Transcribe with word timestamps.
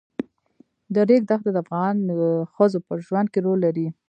د 0.93 0.95
ریګ 1.09 1.23
دښتې 1.29 1.51
د 1.53 1.57
افغان 1.63 1.95
ښځو 2.53 2.79
په 2.87 2.93
ژوند 3.05 3.27
کې 3.33 3.39
رول 3.45 3.59
لري. 3.65 3.87